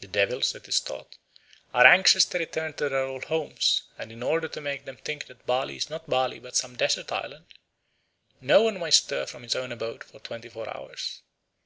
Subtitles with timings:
[0.00, 1.18] The devils, it is thought,
[1.74, 5.26] are anxious to return to their old homes, and in order to make them think
[5.26, 7.44] that Bali is not Bali but some desert island,
[8.40, 11.20] no one may stir from his own abode for twenty four hours.